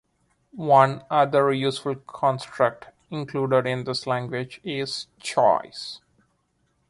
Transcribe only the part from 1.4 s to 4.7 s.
useful construct included in this language